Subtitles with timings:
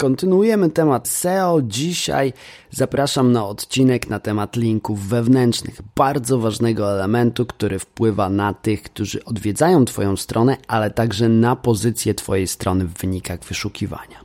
[0.00, 1.62] Kontynuujemy temat SEO.
[1.62, 2.32] Dzisiaj
[2.70, 9.24] zapraszam na odcinek na temat linków wewnętrznych, bardzo ważnego elementu, który wpływa na tych, którzy
[9.24, 14.24] odwiedzają Twoją stronę, ale także na pozycję Twojej strony w wynikach wyszukiwania.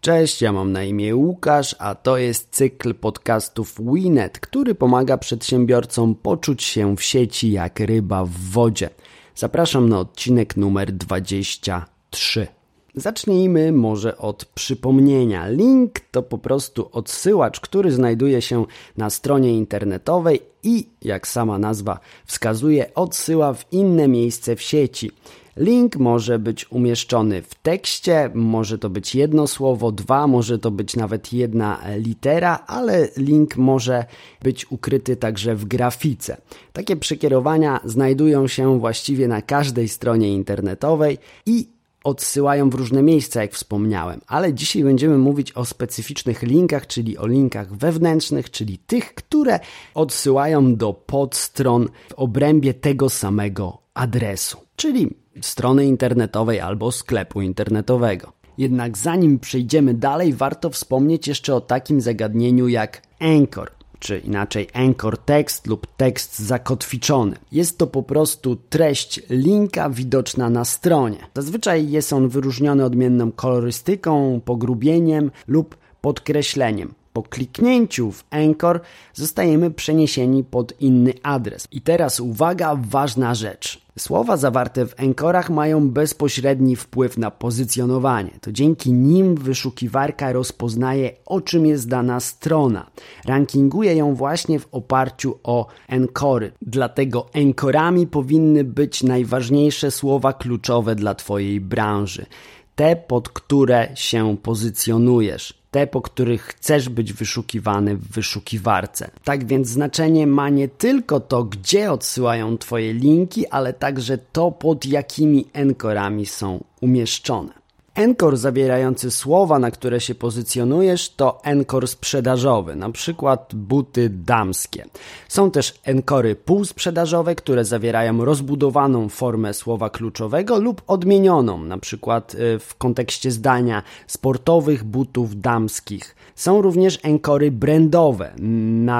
[0.00, 6.14] Cześć, ja mam na imię Łukasz, a to jest cykl podcastów Winet, który pomaga przedsiębiorcom
[6.14, 8.90] poczuć się w sieci jak ryba w wodzie.
[9.36, 12.46] Zapraszam na odcinek numer 23.
[12.94, 15.48] Zacznijmy może od przypomnienia.
[15.48, 18.64] Link to po prostu odsyłacz, który znajduje się
[18.96, 25.10] na stronie internetowej i, jak sama nazwa wskazuje, odsyła w inne miejsce w sieci.
[25.56, 30.96] Link może być umieszczony w tekście, może to być jedno słowo, dwa, może to być
[30.96, 34.04] nawet jedna litera, ale link może
[34.42, 36.36] być ukryty także w grafice.
[36.72, 41.68] Takie przekierowania znajdują się właściwie na każdej stronie internetowej i
[42.04, 47.26] odsyłają w różne miejsca, jak wspomniałem, ale dzisiaj będziemy mówić o specyficznych linkach, czyli o
[47.26, 49.60] linkach wewnętrznych, czyli tych, które
[49.94, 58.32] odsyłają do podstron w obrębie tego samego adresu, czyli strony internetowej albo sklepu internetowego.
[58.58, 65.18] Jednak zanim przejdziemy dalej, warto wspomnieć jeszcze o takim zagadnieniu jak Anchor czy inaczej anchor
[65.18, 67.36] text lub tekst zakotwiczony.
[67.52, 71.18] Jest to po prostu treść linka widoczna na stronie.
[71.34, 76.94] Zazwyczaj jest on wyróżniony odmienną kolorystyką, pogrubieniem lub podkreśleniem.
[77.12, 78.80] Po kliknięciu w Anchor
[79.14, 81.68] zostajemy przeniesieni pod inny adres.
[81.72, 83.85] I teraz uwaga, ważna rzecz.
[83.98, 88.30] Słowa zawarte w Anchorach mają bezpośredni wpływ na pozycjonowanie.
[88.40, 92.90] To dzięki nim wyszukiwarka rozpoznaje, o czym jest dana strona.
[93.24, 96.52] Rankinguje ją właśnie w oparciu o Anchory.
[96.62, 102.26] Dlatego Anchorami powinny być najważniejsze słowa kluczowe dla Twojej branży.
[102.74, 109.10] Te, pod które się pozycjonujesz te, po których chcesz być wyszukiwany w wyszukiwarce.
[109.24, 114.86] Tak więc znaczenie ma nie tylko to, gdzie odsyłają Twoje linki, ale także to, pod
[114.86, 117.65] jakimi enkorami są umieszczone.
[117.96, 124.84] Enkor zawierający słowa, na które się pozycjonujesz, to enkor sprzedażowy, na przykład buty damskie.
[125.28, 132.58] Są też enkory półsprzedażowe, które zawierają rozbudowaną formę słowa kluczowego lub odmienioną, na przykład y,
[132.58, 136.16] w kontekście zdania sportowych butów damskich.
[136.34, 138.34] Są również enkory brandowe.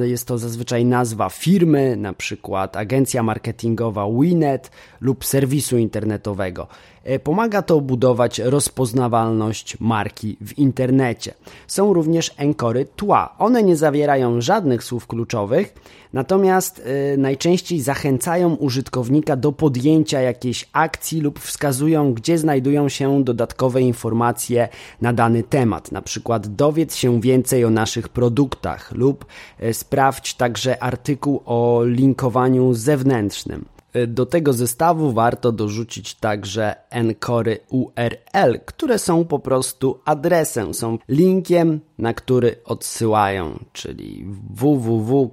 [0.00, 4.70] Jest to zazwyczaj nazwa firmy, na przykład agencja marketingowa Winet
[5.00, 6.66] lub serwisu internetowego.
[7.04, 11.34] E, pomaga to budować rozpoznawalność marki w internecie.
[11.66, 13.34] Są również enkory tła.
[13.38, 15.74] One nie zawierają żadnych słów kluczowych,
[16.12, 23.82] natomiast e, najczęściej zachęcają użytkownika do podjęcia jakiejś akcji lub wskazują, gdzie znajdują się dodatkowe
[23.82, 24.68] informacje
[25.00, 25.92] na dany temat.
[25.92, 29.24] Na przykład dowiedz się więcej o naszych produktach lub
[29.58, 33.79] e, sprawdź także artykuł o linkowaniu zewnętrznym.
[34.08, 41.80] Do tego zestawu warto dorzucić także encory URL, które są po prostu adresem, są linkiem,
[41.98, 45.32] na który odsyłają, czyli www.winet.pl.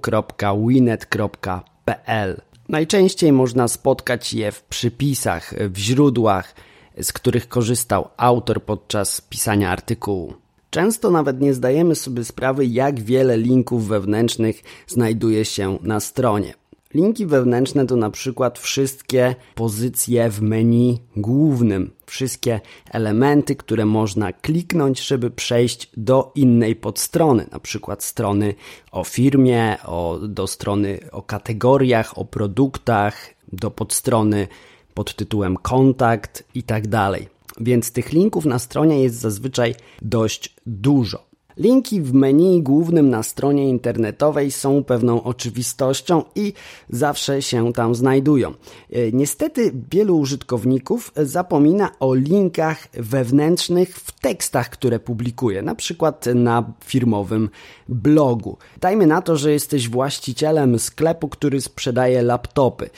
[2.68, 6.54] Najczęściej można spotkać je w przypisach, w źródłach,
[7.00, 10.34] z których korzystał autor podczas pisania artykułu.
[10.70, 16.54] Często nawet nie zdajemy sobie sprawy, jak wiele linków wewnętrznych znajduje się na stronie.
[16.94, 22.60] Linki wewnętrzne to na przykład wszystkie pozycje w menu głównym, wszystkie
[22.90, 28.54] elementy, które można kliknąć, żeby przejść do innej podstrony, na przykład strony
[28.92, 34.48] o firmie, o, do strony o kategoriach, o produktach, do podstrony
[34.94, 37.28] pod tytułem kontakt i tak dalej.
[37.60, 41.27] Więc tych linków na stronie jest zazwyczaj dość dużo.
[41.58, 46.52] Linki w menu głównym na stronie internetowej są pewną oczywistością i
[46.90, 48.50] zawsze się tam znajdują.
[48.50, 56.72] E, niestety wielu użytkowników zapomina o linkach wewnętrznych w tekstach, które publikuje, na przykład na
[56.84, 57.50] firmowym
[57.88, 58.56] blogu.
[58.80, 62.90] Dajmy na to, że jesteś właścicielem sklepu, który sprzedaje laptopy.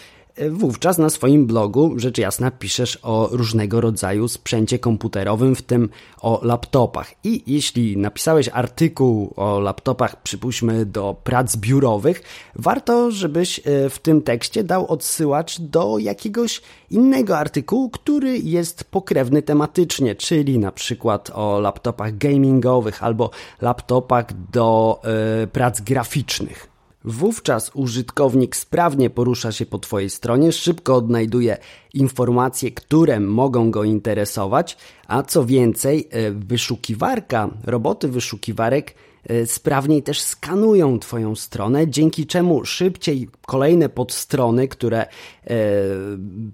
[0.50, 5.88] Wówczas na swoim blogu, rzecz jasna, piszesz o różnego rodzaju sprzęcie komputerowym, w tym
[6.20, 7.14] o laptopach.
[7.24, 12.22] I jeśli napisałeś artykuł o laptopach, przypuśćmy do prac biurowych,
[12.54, 19.42] warto, żebyś e, w tym tekście dał odsyłacz do jakiegoś innego artykułu, który jest pokrewny
[19.42, 23.30] tematycznie, czyli na przykład o laptopach gamingowych albo
[23.60, 25.00] laptopach do
[25.44, 26.69] y, prac graficznych.
[27.04, 31.58] Wówczas użytkownik sprawnie porusza się po Twojej stronie, szybko odnajduje
[31.94, 34.76] informacje, które mogą go interesować,
[35.06, 38.94] a co więcej, e, wyszukiwarka, roboty wyszukiwarek
[39.24, 45.06] e, sprawniej też skanują Twoją stronę, dzięki czemu szybciej kolejne podstrony, które e,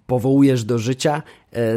[0.07, 1.23] powołujesz do życia,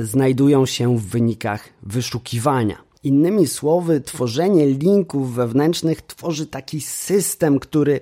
[0.01, 2.88] znajdują się w wynikach wyszukiwania.
[3.03, 7.99] Innymi słowy, tworzenie linków wewnętrznych tworzy taki system, który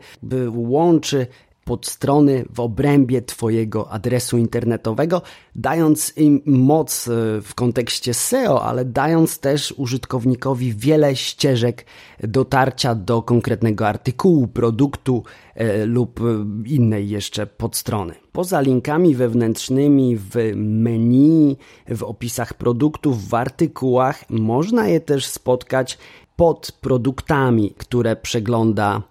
[0.55, 1.27] łączy
[1.67, 5.21] podstrony w obrębie Twojego adresu internetowego,
[5.55, 7.11] dając im moc e,
[7.41, 11.85] w kontekście SEO, ale dając też użytkownikowi wiele ścieżek
[12.23, 15.23] dotarcia do konkretnego artykułu, produktu
[15.55, 16.23] e, lub e,
[16.65, 18.13] innej jeszcze podstrony.
[18.31, 25.97] Poza linkami wewnętrznymi w menu, w opisach produktów, w artykułach, można je też spotkać
[26.35, 29.01] pod produktami, które przegląda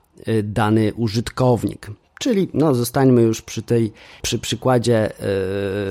[0.43, 1.91] dany użytkownik.
[2.19, 3.93] Czyli no, zostańmy już przy tej,
[4.23, 5.13] przy przykładzie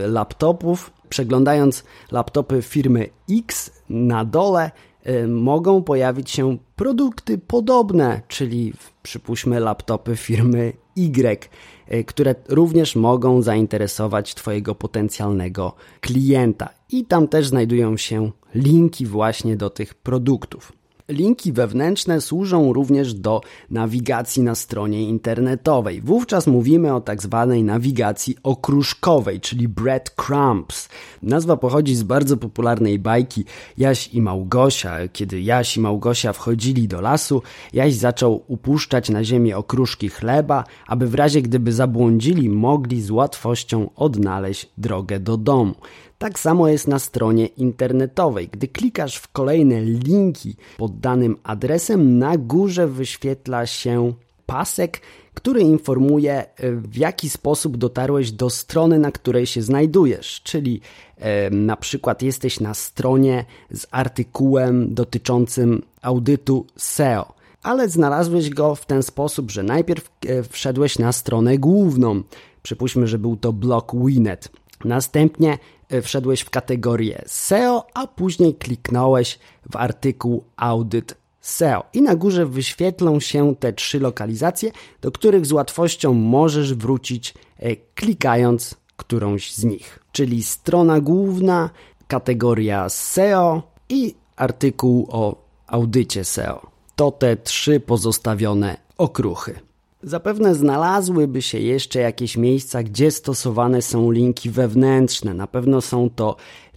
[0.02, 0.92] yy, laptopów.
[1.10, 4.72] Przeglądając laptopy firmy X na dole
[5.06, 8.74] yy, mogą pojawić się produkty podobne, czyli
[9.04, 11.50] przypuśćmy laptopy firmy Y,
[11.92, 16.70] yy, które również mogą zainteresować Twojego potencjalnego klienta.
[16.92, 20.72] I tam też znajdują się linki właśnie do tych produktów.
[21.10, 26.02] Linki wewnętrzne służą również do nawigacji na stronie internetowej.
[26.02, 30.90] Wówczas mówimy o tak zwanej nawigacji okruszkowej, czyli breadcrumbs.
[31.22, 33.46] Nazwa pochodzi z bardzo popularnej bajki
[33.78, 35.08] Jaś i Małgosia.
[35.14, 37.42] Kiedy Jaś i Małgosia wchodzili do lasu,
[37.74, 43.90] Jaś zaczął upuszczać na ziemię okruszki chleba, aby w razie gdyby zabłądzili, mogli z łatwością
[43.96, 45.76] odnaleźć drogę do domu.
[46.18, 48.48] Tak samo jest na stronie internetowej.
[48.48, 54.14] Gdy klikasz w kolejne linki pod danym adresem, na górze wyświetla się
[54.46, 55.02] pasek,
[55.34, 60.42] który informuje, e, w jaki sposób dotarłeś do strony, na której się znajdujesz.
[60.44, 60.82] Czyli
[61.18, 67.34] e, na przykład jesteś na stronie z artykułem dotyczącym audytu SEO,
[67.64, 72.24] ale znalazłeś go w ten sposób, że najpierw e, wszedłeś na stronę główną.
[72.64, 74.50] Przypuśćmy, że był to blog Winet.
[74.86, 75.58] Następnie
[75.90, 79.40] E, wszedłeś w kategorię SEO, a później kliknąłeś
[79.72, 81.84] w artykuł Audit SEO.
[81.94, 84.72] I na górze wyświetlą się te trzy lokalizacje,
[85.02, 90.00] do których z łatwością możesz wrócić e, klikając którąś z nich.
[90.12, 91.70] Czyli strona główna,
[92.08, 95.36] kategoria SEO i artykuł o
[95.68, 96.68] audycie SEO.
[96.96, 99.60] To te trzy pozostawione okruchy.
[100.04, 105.34] Zapewne znalazłyby się jeszcze jakieś miejsca, gdzie stosowane są linki wewnętrzne.
[105.34, 106.36] Na pewno są to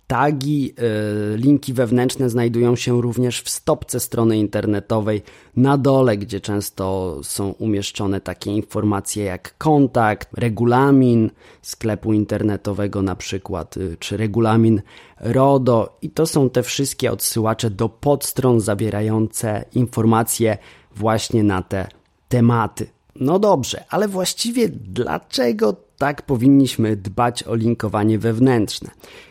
[0.09, 0.75] tagi.
[0.79, 5.23] E, linki wewnętrzne znajdują się również w stopce strony internetowej
[5.57, 11.31] na dole, gdzie często są umieszczone takie informacje jak kontakt, regulamin
[11.63, 14.83] sklepu internetowego na przykład, y, czy regulamin
[15.21, 20.59] RODO i to są te wszystkie odsyłacze do podstron zawierające informacje
[20.97, 21.89] właśnie na te
[22.29, 22.98] tematy.
[23.21, 28.91] No dobrze, ale właściwie dlaczego tak powinniśmy dbać o linkowanie wewnętrzne?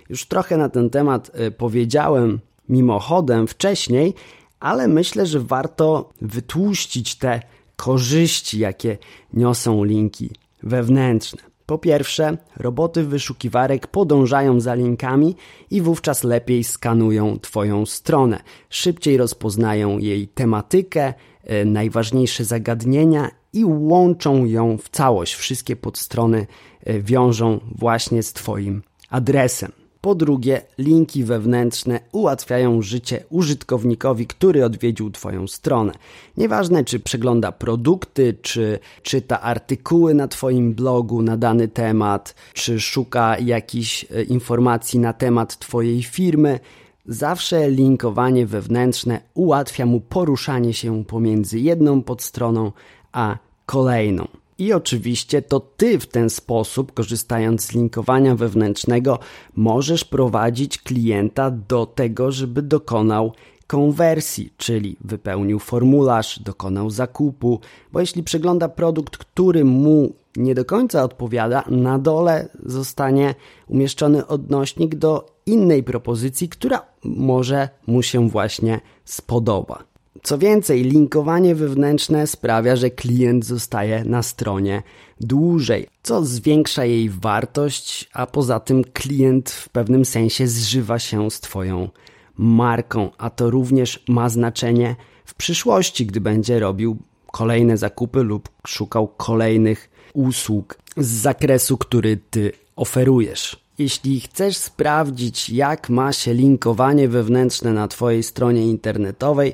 [0.09, 2.39] Już trochę na ten temat e, powiedziałem
[2.69, 4.13] mimochodem wcześniej,
[4.59, 7.41] ale myślę, że warto wytłuścić te
[7.75, 8.97] korzyści, jakie
[9.33, 10.29] niosą linki
[10.63, 11.41] wewnętrzne.
[11.67, 15.35] Po pierwsze, roboty wyszukiwarek podążają za linkami
[15.71, 18.39] i wówczas lepiej skanują Twoją stronę.
[18.69, 25.35] Szybciej rozpoznają jej tematykę, e, najważniejsze zagadnienia i łączą ją w całość.
[25.35, 26.47] Wszystkie podstrony
[26.83, 29.86] e, wiążą właśnie z Twoim adresem.
[30.07, 35.93] Po drugie, linki wewnętrzne ułatwiają życie użytkownikowi, który odwiedził Twoją stronę.
[36.37, 43.37] Nieważne, czy przegląda produkty, czy czyta artykuły na Twoim blogu na dany temat, czy szuka
[43.37, 46.59] jakichś e, informacji na temat Twojej firmy.
[47.05, 52.71] Zawsze linkowanie wewnętrzne ułatwia mu poruszanie się pomiędzy jedną podstroną
[53.11, 54.27] a kolejną.
[54.57, 59.19] I oczywiście to ty w ten sposób, korzystając z linkowania wewnętrznego,
[59.55, 63.33] możesz prowadzić klienta do tego, żeby dokonał
[63.67, 67.59] konwersji, czyli wypełnił formularz, dokonał zakupu,
[67.91, 73.35] bo jeśli przegląda produkt, który mu nie do końca odpowiada, na dole zostanie
[73.67, 79.83] umieszczony odnośnik do innej propozycji, która może mu się właśnie spodoba.
[80.23, 84.83] Co więcej, linkowanie wewnętrzne sprawia, że klient zostaje na stronie
[85.21, 91.39] dłużej, co zwiększa jej wartość, a poza tym klient w pewnym sensie zżywa się z
[91.39, 91.89] Twoją
[92.37, 94.95] marką, a to również ma znaczenie
[95.25, 96.97] w przyszłości, gdy będzie robił
[97.31, 103.67] kolejne zakupy lub szukał kolejnych usług z zakresu, który ty oferujesz.
[103.77, 109.53] Jeśli chcesz sprawdzić, jak ma się linkowanie wewnętrzne na Twojej stronie internetowej,